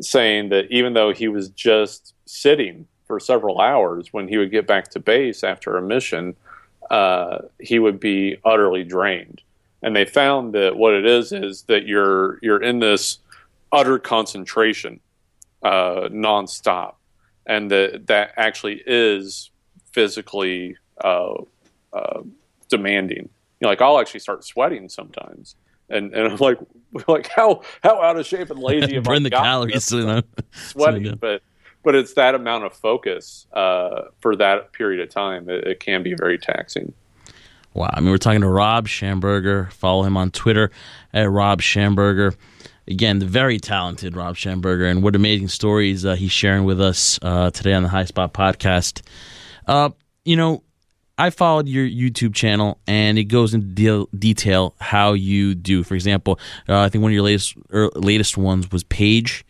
[0.00, 4.66] saying that even though he was just sitting for several hours when he would get
[4.66, 6.34] back to base after a mission,
[6.90, 9.42] uh, he would be utterly drained.
[9.82, 13.18] And they found that what it is is that you're you're in this
[13.72, 15.00] utter concentration,
[15.62, 16.94] uh, nonstop,
[17.46, 19.50] and that that actually is
[19.92, 21.34] physically uh,
[21.92, 22.22] uh,
[22.68, 23.18] demanding.
[23.18, 25.56] You know, like I'll actually start sweating sometimes,
[25.88, 26.58] and and I'm like
[27.08, 29.90] like how how out of shape and lazy have I Burn the calories.
[29.90, 30.22] You know?
[30.52, 31.42] sweating, So, but
[31.82, 35.48] but it's that amount of focus uh, for that period of time.
[35.48, 36.92] It, it can be very taxing.
[37.74, 37.90] Wow.
[37.92, 39.72] I mean, we're talking to Rob Schamberger.
[39.72, 40.70] Follow him on Twitter
[41.12, 42.36] at Rob Schamberger.
[42.88, 44.90] Again, the very talented Rob Schamberger.
[44.90, 48.32] And what amazing stories uh, he's sharing with us uh, today on the High Spot
[48.34, 49.02] podcast.
[49.66, 49.90] Uh,
[50.24, 50.62] you know,
[51.18, 55.84] I followed your YouTube channel, and it goes into deal, detail how you do.
[55.84, 59.44] For example, uh, I think one of your latest er, latest ones was Paige,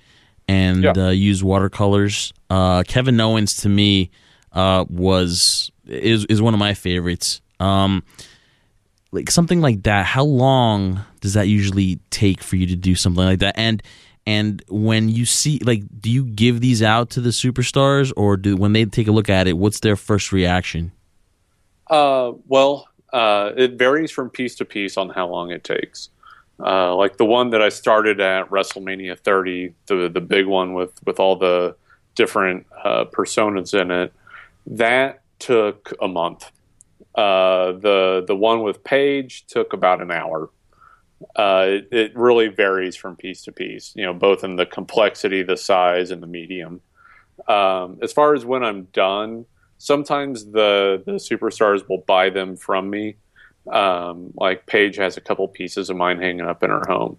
[0.49, 0.93] and Yeah.
[0.97, 2.33] uh, use watercolors.
[2.51, 4.11] Uh, Kevin Owens to me
[4.53, 7.41] uh, was is is one of my favorites.
[7.61, 8.03] Um,
[9.13, 10.07] like something like that.
[10.07, 13.55] How long does that usually take for you to do something like that?
[13.59, 13.83] And
[14.27, 18.57] and when you see like, do you give these out to the superstars, or do
[18.57, 20.93] when they take a look at it, what's their first reaction?
[21.89, 26.09] Uh, well, uh, it varies from piece to piece on how long it takes.
[26.59, 30.93] Uh, like the one that I started at WrestleMania 30, the the big one with
[31.05, 31.77] with all the
[32.15, 34.13] different uh, personas in it.
[34.67, 36.51] That took a month.
[37.15, 40.51] Uh, the the one with Paige took about an hour.
[41.37, 45.45] Uh, it, it, really varies from piece to piece, you know, both in the complexity,
[45.45, 46.81] the size, and the medium.
[47.47, 49.47] Um, as far as when I'm done,
[49.79, 53.17] sometimes the the superstars will buy them from me.
[53.71, 57.19] Um, like Paige has a couple pieces of mine hanging up in her home.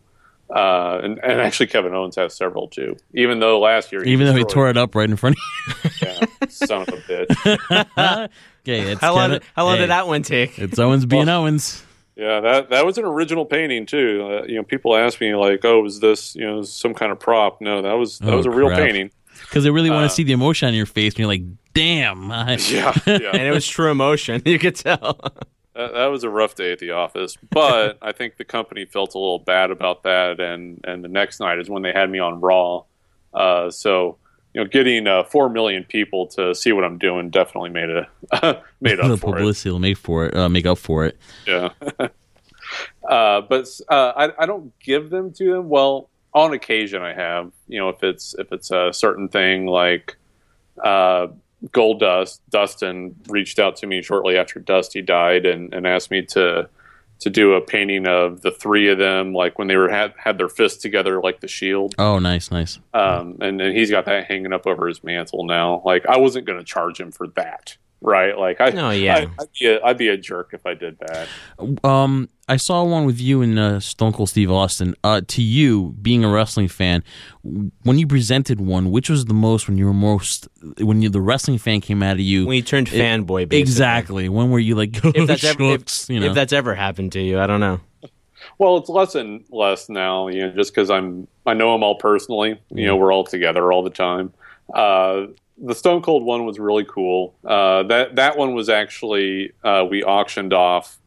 [0.54, 2.96] Uh, and, and actually, Kevin Owens has several too.
[3.14, 6.03] Even though last year, even though he tore it up right in front of you,
[6.50, 7.28] son of a bitch.
[8.62, 9.40] okay, it's how Kevin, long?
[9.56, 10.60] How long hey, did that one take?
[10.60, 11.84] It's Owens being well, Owens.
[12.16, 14.28] Yeah, that that was an original painting too.
[14.30, 17.20] Uh, you know, people ask me like, "Oh, was this you know some kind of
[17.20, 18.80] prop?" No, that was that oh, was a real crap.
[18.80, 19.12] painting.
[19.42, 21.44] Because they really want to uh, see the emotion on your face, and you're like,
[21.74, 23.32] "Damn!" yeah, yeah.
[23.34, 24.42] and it was true emotion.
[24.46, 25.20] You could tell.
[25.76, 29.16] That, that, was a rough day at the office, but I think the company felt
[29.16, 32.20] a little bad about that, and and the next night is when they had me
[32.20, 32.84] on Raw.
[33.34, 34.20] Uh, so
[34.54, 38.62] you know, getting uh, four million people to see what I'm doing definitely made a
[38.82, 41.18] made up the for publicity will make for it, uh, make up for it.
[41.48, 41.70] Yeah,
[43.10, 45.70] uh, but uh, I, I don't give them to them.
[45.70, 47.52] Well, on occasion I have.
[47.68, 50.18] You know, if it's if it's a certain thing like
[50.84, 51.28] uh,
[51.70, 56.70] Goldust, Dustin reached out to me shortly after Dusty died and, and asked me to
[57.24, 60.38] to do a painting of the three of them, like when they were had, had
[60.38, 61.96] their fists together, like the shield.
[61.98, 62.80] Oh, nice, nice.
[62.94, 65.82] Um, and, and he's got that hanging up over his mantle now.
[65.86, 68.38] Like I wasn't going to charge him for that, right?
[68.38, 71.28] Like I, no, yeah, I, would be, I'd be a jerk if I did that.
[71.84, 74.96] Um, I saw one with you and uh, Stone Cold Steve Austin.
[75.04, 77.04] Uh, to you, being a wrestling fan,
[77.42, 80.48] when you presented one, which was the most when you were most
[80.80, 82.46] when you, the wrestling fan came out of you?
[82.46, 83.60] When you turned it, fanboy, basically.
[83.60, 84.30] exactly.
[84.30, 86.28] When were you like, oh, if that's ever if, you know?
[86.28, 87.80] if that's ever happened to you, I don't know.
[88.58, 91.96] Well, it's less and less now, you know, just because I'm I know them all
[91.96, 92.62] personally.
[92.70, 94.34] You know, we're all together all the time.
[94.74, 97.36] Uh, the Stone Cold one was really cool.
[97.46, 100.98] Uh, that that one was actually uh, we auctioned off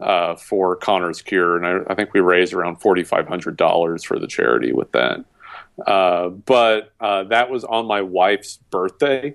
[0.00, 4.04] uh, for Connor's Cure, and I, I, think we raised around forty five hundred dollars
[4.04, 5.24] for the charity with that.
[5.86, 9.34] Uh, but uh, that was on my wife's birthday,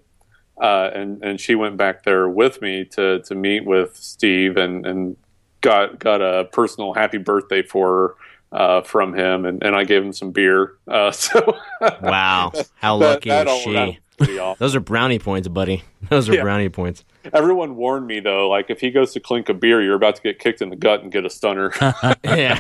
[0.61, 4.85] uh, and and she went back there with me to to meet with Steve and
[4.85, 5.17] and
[5.61, 8.15] got got a personal happy birthday for her
[8.51, 10.73] uh, from him, and, and I gave him some beer.
[10.87, 11.57] Uh, so
[12.01, 14.53] wow, how lucky that, that she?
[14.59, 15.83] Those are brownie points, buddy.
[16.09, 16.41] Those are yeah.
[16.41, 17.03] brownie points.
[17.33, 20.21] Everyone warned me though, like if he goes to clink a beer, you're about to
[20.21, 21.71] get kicked in the gut and get a stunner.
[22.23, 22.59] yeah.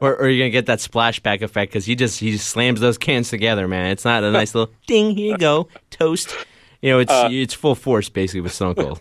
[0.00, 2.96] or, or, you're gonna get that splashback effect because he just he just slams those
[2.96, 3.90] cans together, man.
[3.90, 5.16] It's not a nice little ding.
[5.16, 6.34] Here you go, toast.
[6.80, 9.00] You know, it's uh, it's full force basically with Stone Cold.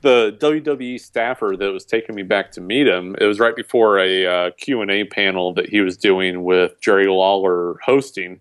[0.00, 3.98] The WWE staffer that was taking me back to meet him, it was right before
[3.98, 8.40] a uh, Q and A panel that he was doing with Jerry Lawler hosting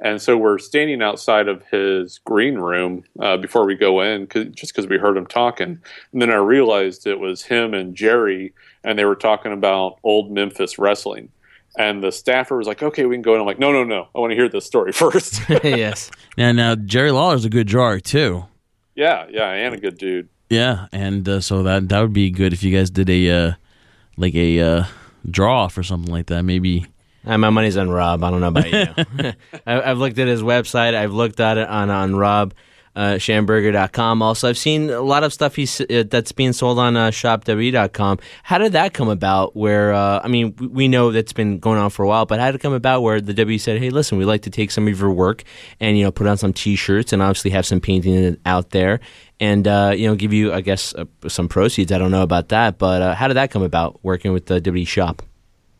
[0.00, 4.46] and so we're standing outside of his green room uh, before we go in, cause,
[4.52, 5.80] just because we heard him talking.
[6.12, 8.52] And then I realized it was him and Jerry,
[8.84, 11.30] and they were talking about old Memphis wrestling.
[11.78, 14.08] And the staffer was like, "Okay, we can go." And I'm like, "No, no, no!
[14.14, 15.42] I want to hear this story first.
[15.64, 16.10] yes.
[16.36, 18.44] Now, now Jerry Lawler's a good drawer too.
[18.94, 20.28] Yeah, yeah, and a good dude.
[20.48, 23.52] Yeah, and uh, so that that would be good if you guys did a uh,
[24.16, 24.84] like a uh,
[25.30, 26.44] draw for something like that.
[26.44, 26.86] Maybe
[27.26, 28.22] uh, my money's on Rob.
[28.22, 28.86] I don't know about you.
[29.66, 30.94] I, have looked at his website.
[30.94, 32.54] I've looked at it on on Rob.
[32.94, 34.22] Uh, Schamberger.com.
[34.22, 38.18] Also, I've seen a lot of stuff he's, uh, that's being sold on uh, ShopW.com.
[38.42, 39.54] How did that come about?
[39.54, 42.46] Where uh, I mean, we know that's been going on for a while, but how
[42.46, 44.88] did it come about where the W said, "Hey, listen, we'd like to take some
[44.88, 45.44] of your work
[45.78, 49.00] and you know put on some T-shirts and obviously have some painting out there
[49.40, 52.48] and uh, you know give you, I guess, uh, some proceeds." I don't know about
[52.48, 55.20] that, but uh, how did that come about working with the W Shop?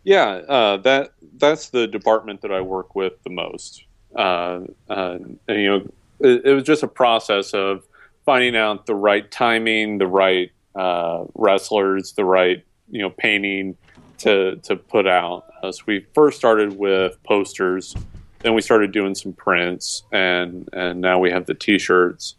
[0.06, 3.85] Yeah, uh, that that's the department that I work with the most.
[4.14, 5.18] Uh, uh,
[5.49, 7.85] and, you know, it, it, was just a process of
[8.25, 13.77] finding out the right timing, the right uh, wrestlers, the right you know painting
[14.18, 15.44] to to put out.
[15.62, 17.94] Uh, so we first started with posters,
[18.40, 22.37] then we started doing some prints, and and now we have the T-shirts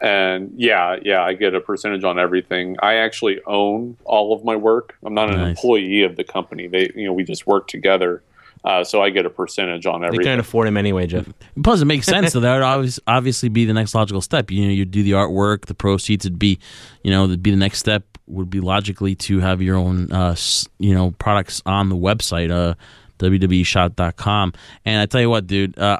[0.00, 2.76] and yeah, yeah, I get a percentage on everything.
[2.82, 4.96] I actually own all of my work.
[5.04, 5.50] I'm not an nice.
[5.50, 6.66] employee of the company.
[6.66, 8.22] They, you know, we just work together.
[8.64, 10.24] Uh, so I get a percentage on everything.
[10.24, 11.28] They can't afford him anyway, Jeff.
[11.62, 12.32] Plus, it makes sense.
[12.32, 14.50] so that would obviously be the next logical step.
[14.50, 16.58] You know, you do the artwork, the proceeds would be,
[17.02, 20.36] you know, would be the next step would be logically to have your own, uh,
[20.78, 22.74] you know, products on the website, uh,
[23.18, 24.52] www.shop.com.
[24.84, 25.98] And I tell you what, dude, uh,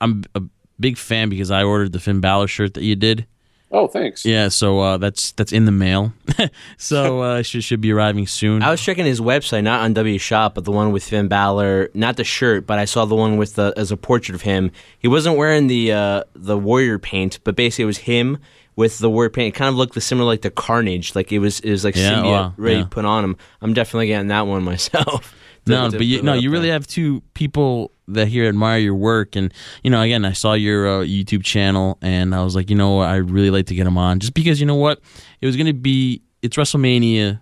[0.00, 0.42] I'm a
[0.78, 3.26] big fan because I ordered the Finn Balor shirt that you did
[3.74, 4.24] Oh, thanks.
[4.24, 6.12] Yeah, so uh, that's that's in the mail.
[6.78, 8.62] so uh, should should be arriving soon.
[8.62, 11.90] I was checking his website, not on W Shop, but the one with Finn Balor.
[11.92, 14.70] Not the shirt, but I saw the one with the as a portrait of him.
[14.98, 18.38] He wasn't wearing the uh, the warrior paint, but basically it was him
[18.76, 19.54] with the warrior paint.
[19.54, 22.12] It kind of looked similar like the Carnage, like it was it was like Yeah,
[22.12, 22.86] symbiote wow, ready yeah.
[22.88, 23.36] put on him.
[23.60, 25.34] I'm definitely getting that one myself.
[25.66, 29.52] No, but you, no, you really have two people that here admire your work, and
[29.82, 33.00] you know, again, I saw your uh, YouTube channel, and I was like, you know,
[33.00, 35.00] I really like to get him on, just because you know what,
[35.40, 37.40] it was going to be, it's WrestleMania,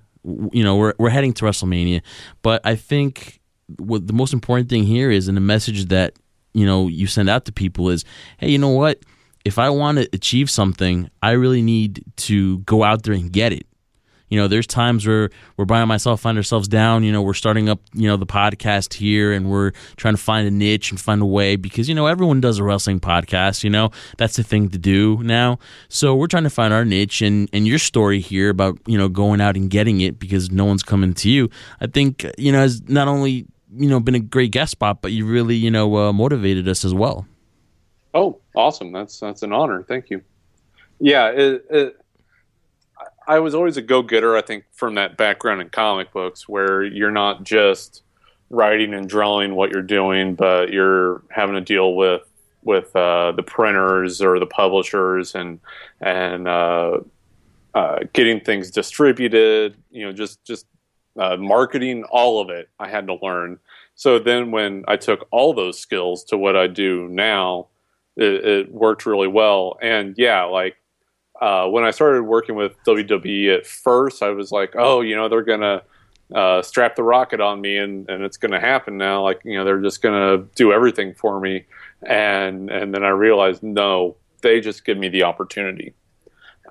[0.53, 2.03] you know, we're we're heading to WrestleMania,
[2.43, 3.41] but I think
[3.79, 6.15] what the most important thing here is, and the message that
[6.55, 8.05] you know you send out to people is,
[8.39, 9.03] hey, you know what,
[9.45, 13.53] if I want to achieve something, I really need to go out there and get
[13.53, 13.67] it.
[14.33, 17.05] You know, there's times where we're by myself, find ourselves down.
[17.05, 20.49] You know, we're starting up, you know, the podcast here, and we're trying to find
[20.49, 23.63] a niche and find a way because you know everyone does a wrestling podcast.
[23.63, 25.59] You know, that's the thing to do now.
[25.91, 29.11] So we're trying to find our niche, and and your story here about you know
[29.11, 31.51] going out and getting it because no one's coming to you.
[31.83, 33.45] I think you know has not only
[33.77, 36.87] you know been a great guest spot, but you really you know uh, motivated us
[36.87, 37.27] as well.
[38.15, 38.93] Oh, awesome!
[38.93, 39.83] That's that's an honor.
[39.83, 40.23] Thank you.
[41.01, 42.02] Yeah, it, it,
[43.33, 44.37] I was always a go-getter.
[44.37, 48.03] I think from that background in comic books, where you're not just
[48.51, 52.29] writing and drawing what you're doing, but you're having to deal with
[52.63, 55.61] with uh, the printers or the publishers and
[56.03, 56.99] and uh,
[57.75, 59.77] uh, getting things distributed.
[59.91, 60.67] You know, just just
[61.19, 62.69] uh, marketing, all of it.
[62.79, 63.59] I had to learn.
[63.95, 67.69] So then, when I took all those skills to what I do now,
[68.15, 69.79] it, it worked really well.
[69.81, 70.77] And yeah, like
[71.41, 75.29] uh, when I started working with WWE at first, I was like, oh, you know,
[75.29, 75.83] they're gonna
[76.35, 79.23] uh, strap the rocket on me, and, and it's gonna happen now.
[79.23, 81.65] Like, you know, they're just gonna do everything for me.
[82.03, 85.95] And and then I realized, no, they just give me the opportunity,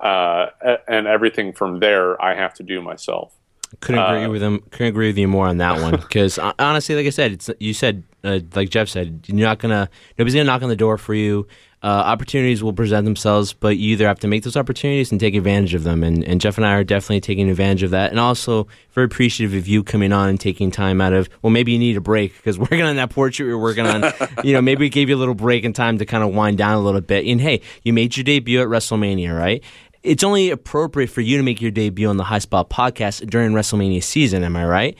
[0.02, 0.46] uh,
[0.88, 3.34] and everything from there I have to do myself.
[3.80, 4.60] Couldn't agree Uh, with him.
[4.70, 7.72] Couldn't agree with you more on that one because honestly, like I said, it's you
[7.72, 11.14] said uh, like Jeff said, you're not gonna nobody's gonna knock on the door for
[11.14, 11.46] you.
[11.82, 15.34] Uh, opportunities will present themselves, but you either have to make those opportunities and take
[15.34, 16.04] advantage of them.
[16.04, 19.56] And, and Jeff and I are definitely taking advantage of that, and also very appreciative
[19.56, 21.28] of you coming on and taking time out of.
[21.42, 24.12] Well, maybe you need a break because working on that portrait you're working on.
[24.44, 26.58] you know, maybe we gave you a little break and time to kind of wind
[26.58, 27.26] down a little bit.
[27.26, 29.62] And hey, you made your debut at WrestleMania, right?
[30.02, 33.52] it's only appropriate for you to make your debut on the High Spot podcast during
[33.52, 34.42] WrestleMania season.
[34.42, 34.98] Am I right?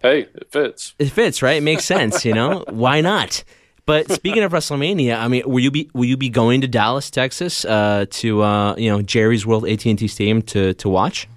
[0.00, 0.94] Hey, it fits.
[0.98, 1.56] It fits, right?
[1.56, 2.24] It makes sense.
[2.24, 3.42] You know, why not?
[3.86, 7.10] But speaking of WrestleMania, I mean, will you be will you be going to Dallas,
[7.10, 11.28] Texas, uh, to uh, you know Jerry's World AT and T Stadium to to watch?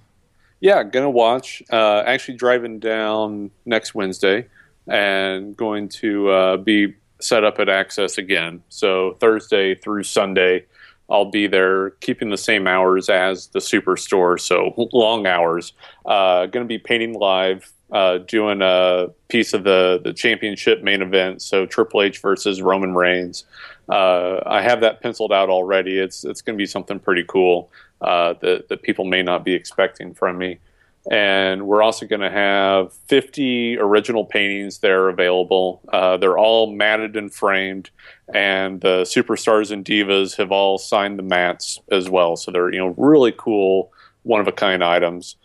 [0.60, 1.62] Yeah, gonna watch.
[1.72, 4.48] Uh, actually, driving down next Wednesday,
[4.88, 8.64] and going to uh, be set up at Axxess again.
[8.70, 10.66] So Thursday through Sunday,
[11.10, 15.74] I'll be there, keeping the same hours as the Superstore, so long hours.
[16.06, 21.02] Uh, going to be painting live, uh, doing a piece of the the championship main
[21.02, 21.42] event.
[21.42, 23.46] So Triple H versus Roman Reigns.
[23.90, 25.98] Uh, I have that penciled out already.
[25.98, 27.72] It's it's going to be something pretty cool
[28.02, 30.60] uh, that that people may not be expecting from me.
[31.10, 35.80] And we're also going to have 50 original paintings there available.
[35.94, 37.92] Uh, they're all matted and framed,
[38.34, 42.36] and the superstars and divas have all signed the mats as well.
[42.36, 45.38] So they're you know really cool, one of a kind items.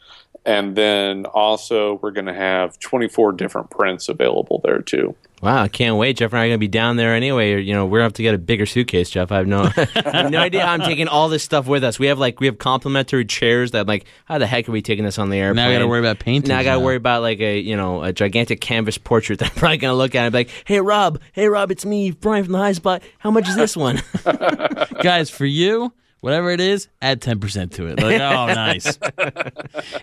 [0.44, 5.14] And then also we're going to have 24 different prints available there too.
[5.42, 6.18] Wow, I can't wait.
[6.18, 7.61] Jeff and I are gonna be down there anyway.
[7.61, 9.33] You know, we're gonna have to get a bigger suitcase, Jeff.
[9.33, 11.98] I have no, I have no idea how I'm taking all this stuff with us.
[11.98, 15.05] We have like we have complimentary chairs that like, how the heck are we taking
[15.05, 15.57] this on the airplane?
[15.57, 16.50] Now I got to worry about painting.
[16.50, 19.50] Now I got to worry about like a you know a gigantic canvas portrait that
[19.50, 22.44] I'm probably gonna look at and be like, hey Rob, hey Rob, it's me, Brian
[22.44, 23.02] from the High Spot.
[23.18, 24.00] How much is this one?
[25.02, 25.92] guys, for you,
[26.23, 28.01] whatever it is, add ten percent to it.
[28.01, 28.99] Like, oh, nice.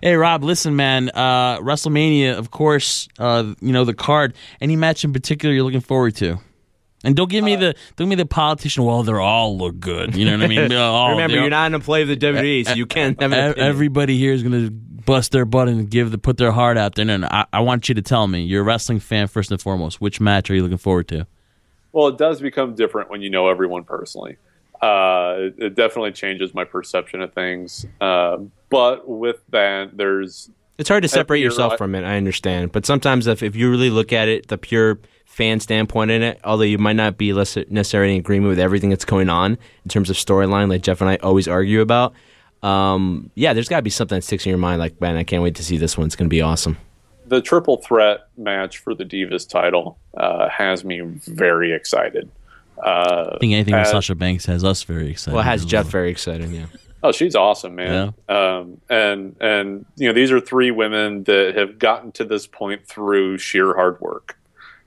[0.03, 1.09] hey, Rob, listen, man.
[1.09, 3.07] Uh, WrestleMania, of course.
[3.17, 4.35] Uh, you know the card.
[4.61, 6.37] Any match in particular you're looking forward to?
[7.03, 8.83] And don't give me the don't give me the politician.
[8.83, 10.15] Well, they're all look good.
[10.15, 10.71] You know what I mean?
[10.73, 13.57] Oh, Remember, they're- you're not an employee of the WWE, so you can't have an
[13.57, 16.95] Everybody here is going to bust their butt and give the put their heart out
[16.95, 17.05] there.
[17.05, 18.43] No, no, I, I want you to tell me.
[18.43, 20.01] You're a wrestling fan first and foremost.
[20.01, 21.25] Which match are you looking forward to?
[21.93, 24.35] Well, it does become different when you know everyone personally.
[24.81, 27.85] Uh, it, it definitely changes my perception of things.
[27.99, 28.37] Uh,
[28.69, 32.03] but with that, there's It's hard to separate yourself from it.
[32.03, 36.11] I understand, but sometimes if, if you really look at it, the pure fan standpoint
[36.11, 39.29] in it, although you might not be less- necessarily in agreement with everything that's going
[39.29, 42.13] on in terms of storyline, like Jeff and I always argue about.
[42.61, 44.79] Um, yeah, there's got to be something that sticks in your mind.
[44.79, 46.07] Like, man, I can't wait to see this one.
[46.07, 46.77] It's going to be awesome.
[47.25, 52.29] the triple threat match for the Divas title uh, has me very excited.
[52.83, 55.35] Uh, I think anything with Sasha Banks has us very excited.
[55.35, 56.49] Well, it has as Jeff very excited.
[56.51, 56.65] Yeah.
[57.01, 58.13] Oh, she's awesome, man.
[58.27, 62.85] Um, and and you know these are three women that have gotten to this point
[62.87, 64.37] through sheer hard work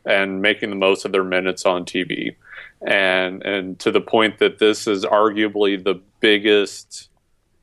[0.04, 2.36] and making the most of their minutes on TV,
[2.86, 7.08] and and to the point that this is arguably the biggest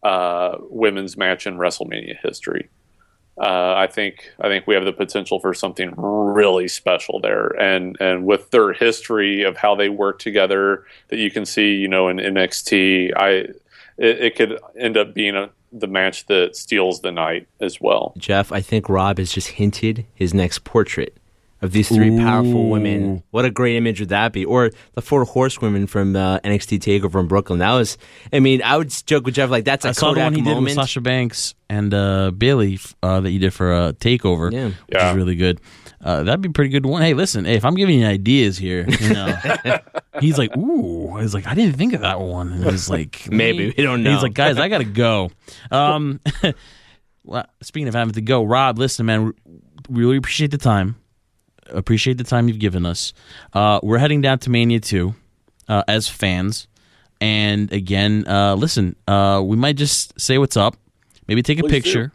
[0.01, 2.69] uh, women's match in WrestleMania history.
[3.39, 7.95] Uh, I think I think we have the potential for something really special there, and
[8.01, 12.09] and with their history of how they work together, that you can see, you know,
[12.09, 13.55] in NXT, I it,
[13.97, 18.13] it could end up being a, the match that steals the night as well.
[18.17, 21.17] Jeff, I think Rob has just hinted his next portrait
[21.61, 23.23] of these three powerful women.
[23.31, 24.45] What a great image would that be?
[24.45, 27.59] Or the four horsewomen from uh, NXT Takeover in Brooklyn.
[27.59, 27.97] That was,
[28.31, 30.41] I mean, I would joke with Jeff like that's a I saw the one he
[30.41, 30.75] did with moment.
[30.75, 34.65] Sasha Banks and uh, Bayley uh, that you did for uh, Takeover, Yeah.
[34.67, 35.11] which Yeah.
[35.11, 35.59] is really good.
[36.01, 37.01] Uh, that'd be a pretty good one.
[37.01, 39.37] Hey, listen, hey, if I'm giving you ideas here, you know,
[40.21, 42.53] he's like, ooh, he's like, I didn't think of that one.
[42.53, 43.73] And he's like, Maybe.
[43.77, 44.13] We don't know.
[44.13, 45.29] He's like, guys, I gotta go.
[45.71, 46.21] Um,
[47.23, 49.33] well, speaking of having to go, Rob, listen, man,
[49.89, 50.95] we really appreciate the time.
[51.71, 53.13] Appreciate the time you've given us.
[53.53, 55.13] Uh, we're heading down to Mania 2
[55.67, 56.67] uh, as fans.
[57.21, 60.75] And again, uh, listen, uh, we might just say what's up,
[61.27, 62.11] maybe take a Please picture.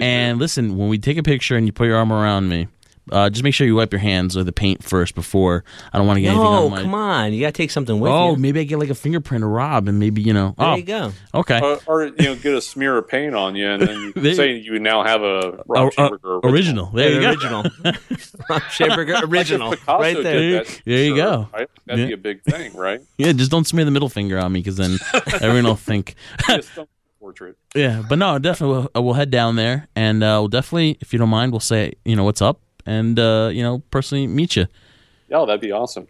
[0.00, 2.68] And listen, when we take a picture and you put your arm around me,
[3.12, 5.64] uh, just make sure you wipe your hands or the paint first before.
[5.92, 6.82] I don't want to get anything no, on my.
[6.82, 7.32] come on.
[7.32, 8.16] You got to take something with you.
[8.16, 8.36] Oh, you.
[8.38, 10.54] maybe I get like a fingerprint of Rob, and maybe you know.
[10.56, 11.12] There oh, you go.
[11.34, 11.60] Okay.
[11.60, 14.34] or, or you know get a smear of paint on you and then you you-
[14.34, 16.86] say you now have a Uh, Rob uh, Schamberger original.
[16.86, 17.28] There you go.
[17.30, 17.62] original.
[18.48, 19.70] Rob Schamberger original.
[19.70, 20.64] Like if Picasso right did there.
[20.64, 21.48] that, There you sure, go.
[21.52, 21.68] Right?
[21.86, 22.06] That'd Yeah.
[22.06, 23.00] be a big thing, right?
[23.18, 24.98] Yeah, just don't smear the middle finger on me because then
[25.40, 26.14] everyone will think.
[26.48, 26.88] Just don't
[27.20, 27.56] portrait.
[27.74, 31.12] Yeah, but no, definitely we'll, uh, we'll head down there and uh, we'll definitely, if
[31.12, 34.56] you don't mind, we'll say you know what's up and uh, you know personally meet
[34.56, 34.66] you.
[35.28, 36.08] Yeah, that'd be awesome.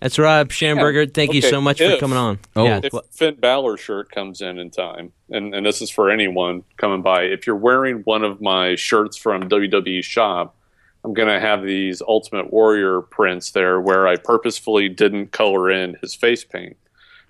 [0.00, 1.06] That's Rob Schamberger.
[1.06, 1.12] Yeah.
[1.14, 2.38] Thank you so much for coming on.
[2.54, 2.64] Oh.
[2.64, 2.80] yeah.
[2.82, 7.00] If Finn Balor shirt comes in in time, and, and this is for anyone coming
[7.00, 10.54] by, if you're wearing one of my shirts from WWE Shop,
[11.04, 15.96] I'm going to have these Ultimate Warrior prints there where I purposefully didn't color in
[16.02, 16.76] his face paint.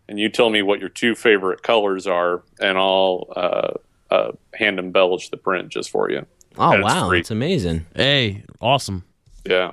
[0.08, 3.74] And you tell me what your two favorite colors are, and I'll uh,
[4.12, 6.26] uh, hand embellish the print just for you.
[6.58, 7.08] Oh, and wow.
[7.08, 7.20] free.
[7.20, 7.86] It's amazing.
[7.94, 9.04] Hey, awesome.
[9.44, 9.72] Yeah.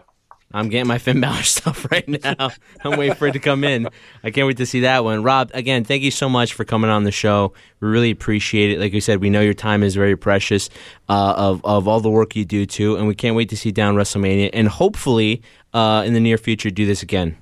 [0.54, 2.52] I'm getting my Finn Balor stuff right now.
[2.84, 3.88] I'm waiting for it to come in.
[4.24, 5.24] I can't wait to see that one.
[5.24, 7.54] Rob, again, thank you so much for coming on the show.
[7.80, 8.80] We really appreciate it.
[8.80, 10.70] Like we said, we know your time is very precious
[11.10, 13.72] uh, of of all the work you do too, and we can't wait to see
[13.72, 15.42] down WrestleMania and hopefully
[15.74, 17.38] uh, in the near future do this again.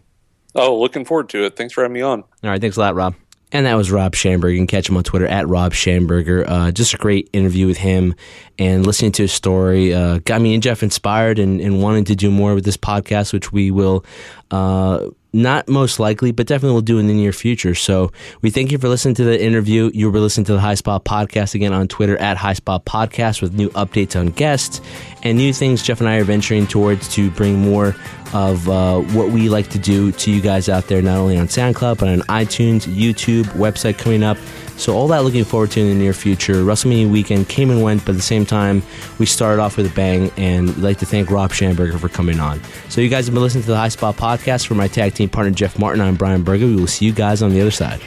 [0.56, 1.56] Oh, looking forward to it.
[1.56, 2.22] Thanks for having me on.
[2.44, 3.16] All right, thanks a lot, Rob.
[3.52, 4.52] And that was Rob Schamberger.
[4.52, 6.46] You can catch him on Twitter at Rob Schamberger.
[6.48, 8.14] Uh, just a great interview with him
[8.60, 12.16] and listening to his story uh, got me and Jeff inspired and, and wanting to
[12.16, 14.06] do more with this podcast, which we will
[14.52, 17.76] uh, not most likely, but definitely will do in the near future.
[17.76, 18.12] So
[18.42, 19.92] we thank you for listening to the interview.
[19.94, 23.42] You'll be listening to the High Spot Podcast again on Twitter at High Spot Podcast
[23.42, 24.82] with new updates on guests
[25.24, 27.96] and new things Jeff and I are venturing towards to bring more
[28.34, 31.48] of uh, what we like to do to you guys out there, not only on
[31.48, 34.38] SoundCloud, but on iTunes, YouTube, website coming up.
[34.80, 36.64] So all that looking forward to in the near future.
[36.64, 38.82] WrestleMania weekend came and went, but at the same time,
[39.18, 42.40] we started off with a bang, and we'd like to thank Rob Schamberger for coming
[42.40, 42.62] on.
[42.88, 44.68] So you guys have been listening to the High Spot Podcast.
[44.68, 46.66] For my tag team partner, Jeff Martin, I'm Brian Berger.
[46.66, 48.00] We will see you guys on the other side.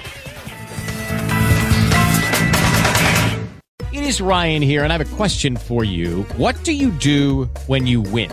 [3.93, 6.23] It is Ryan here, and I have a question for you.
[6.39, 8.33] What do you do when you win?